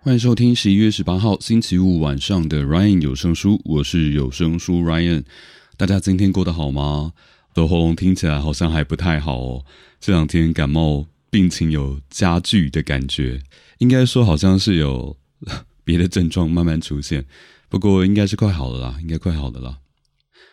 [0.00, 5.24] 欢迎收听十一月十八号星期五晚上的 Ryan 有声书，我是有声书 Ryan。
[5.76, 7.12] 大家今天过得好吗？
[7.54, 9.64] 我的喉咙听起来好像还不太好哦，
[9.98, 13.42] 这两天感冒病情有加剧的感觉，
[13.78, 15.16] 应该说好像是有
[15.82, 17.24] 别的症状慢慢出现，
[17.68, 19.78] 不过应该是快好了啦，应该快好了啦。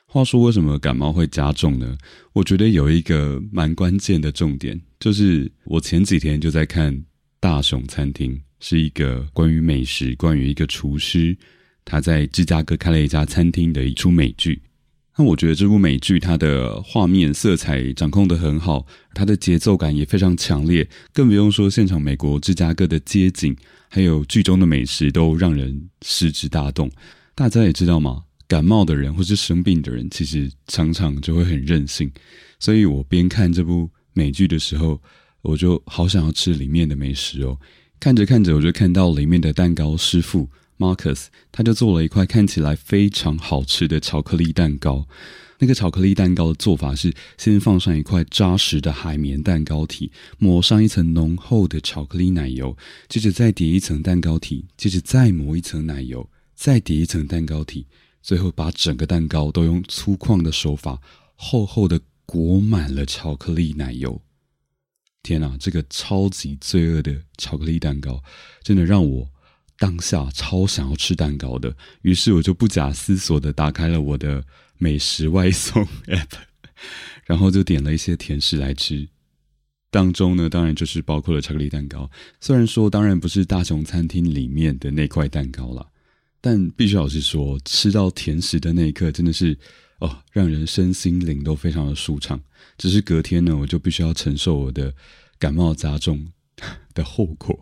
[0.08, 1.96] 话说，为什么感冒会加重呢？
[2.34, 6.92] 我觉得有一个蛮关键的重点，就是我前几天就在看
[7.40, 8.34] 《大熊餐厅》。
[8.68, 11.38] 是一个关于美食、关于一个厨师，
[11.84, 14.60] 他在芝加哥开了一家餐厅的一出美剧。
[15.16, 18.84] 那我觉得这部美剧它的画面色彩掌控的很好，
[19.14, 23.56] 它的节奏感也非常强烈，更不用说现场美国芝加哥的街景，
[23.88, 26.90] 还有剧中的美食都让人食指大动。
[27.36, 28.24] 大家也知道吗？
[28.48, 32.12] 感冒的人或是生病的人，其实常常就会很任性。
[32.60, 35.00] 所以我边看这部美剧的时候，
[35.44, 37.56] 我就好想要吃里面的美食哦。
[38.00, 45.08] 看着看着，我就看到里面的蛋糕师傅 Marcus，他就做了一块看起来非常好吃的巧克力蛋糕。
[45.58, 57.88] 那个巧克力蛋糕的做法是：先放上一块扎实的海绵蛋糕体，抹上一层浓厚的巧克力奶油，接着再叠一层蛋糕体，接着再抹一层奶油，再叠一层蛋糕体，
[58.22, 61.00] 最后把整个蛋糕都用粗犷的手法
[61.36, 64.22] 厚厚的裹满了巧克力奶油。
[65.26, 68.24] 天哪，这个超级罪恶的巧克力蛋糕，
[68.62, 69.28] 真的让我
[69.80, 71.76] 当下超想要吃蛋糕的。
[72.04, 74.46] 于是我就不假思索的打开了我的
[74.78, 76.28] 美食外送 app，
[77.26, 79.10] 然后就点了一些甜食来吃。
[79.90, 82.08] 当中呢，当然就是包括了巧克力蛋糕。
[82.40, 85.88] 虽然说当然不是大熊餐厅里面的那块蛋糕了，
[86.40, 89.58] 但必须老实说，吃到甜食的那一刻，真的是
[90.00, 92.40] 哦，让人身心灵都非常的舒畅。
[92.78, 94.94] 只是隔天呢，我就必须要承受我的
[95.40, 96.28] 感冒加重
[96.94, 97.58] 的后果。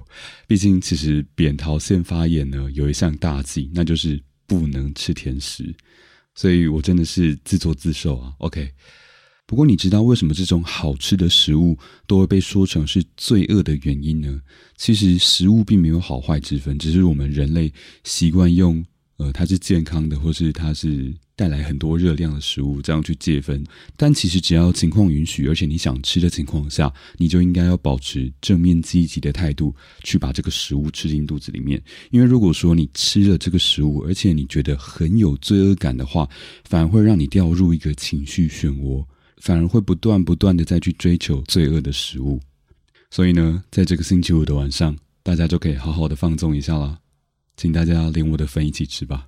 [0.48, 5.76] 毕竟，其实扁桃腺发炎呢，有一项大忌，那就是不能吃甜食。
[6.34, 8.34] 所以我真的是自作自受啊。
[8.40, 8.72] OK，
[9.46, 11.78] 不过你知道为什么这种好吃的食物
[12.08, 14.42] 都会被说成是罪恶的原因呢？
[14.76, 17.72] 其实食物并没有好坏之分，只是我们人类
[18.04, 18.84] 习惯用
[19.18, 21.14] 呃它是健康的，或是它是。
[21.36, 23.64] 带来很多热量的食物，这样去戒分。
[23.98, 31.82] 但其实只要情况允许，而且你想吃的情况下，你就应该要保持正面积极的态度，去把这个食物吃进肚子里面。
[32.12, 36.30] 因为如果说你吃了这个食物，而且你觉得很有罪恶感的话，
[36.66, 39.04] 反而会让你掉入一个情绪漩涡，
[39.38, 42.40] 反而会不断不断的再去追求罪恶的食物。
[43.10, 47.00] 所以呢，在这个星期五的晚上，大家就可以好好的放纵一下啦，
[47.58, 49.28] 请大家连我的份一起吃吧。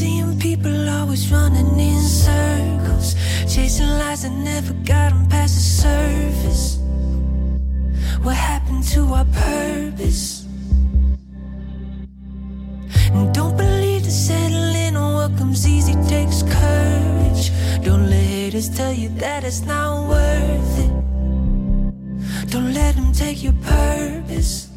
[0.00, 3.08] seeing people always running in circles,
[3.54, 6.78] chasing lies that never got them past the surface.
[8.24, 10.46] What happened to our purpose?
[13.14, 17.44] And don't believe the settling on what comes easy takes courage.
[17.84, 20.92] Don't let haters tell you that it's not worth it.
[22.52, 24.70] Don't let them take your purpose.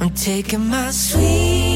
[0.00, 1.75] I'm taking my sweet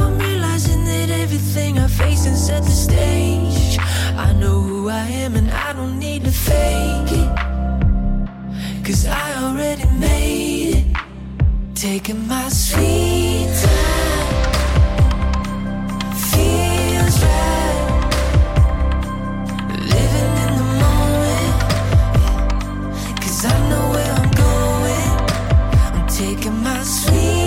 [1.33, 3.77] everything I face and set the stage.
[4.17, 7.29] I know who I am and I don't need to fake it.
[8.85, 10.85] Cause I already made it.
[11.73, 14.27] Taking my sweet time.
[16.31, 17.81] Feels right.
[19.95, 21.55] Living in the moment.
[23.23, 25.11] Cause I know where I'm going.
[25.95, 27.40] I'm taking my sweet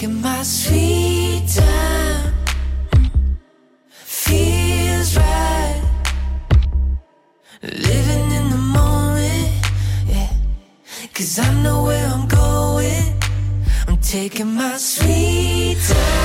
[0.00, 1.79] taking my sweet time.
[11.20, 13.12] Cause I know where I'm going.
[13.86, 16.19] I'm taking my sweet time.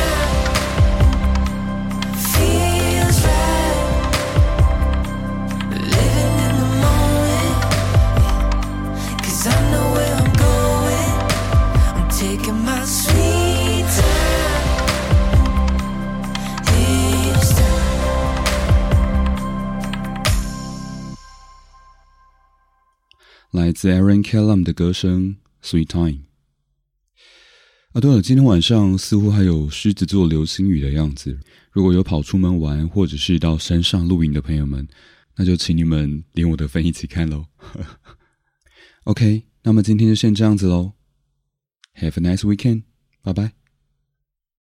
[23.56, 26.12] 来自 Aaron Kellam 的歌声《Sweet Time》。
[27.94, 31.40] 啊，对了，今天晚上似乎还有狮子座流星雨的样子。
[31.72, 34.86] 如果有跑出门玩，或者是到山上露营的朋友们，
[35.38, 37.46] 那就请你们连我的分一起看喽。
[39.06, 40.92] OK，那么今天就先这样子喽。
[41.96, 42.84] Have a nice weekend，
[43.24, 43.54] 拜拜。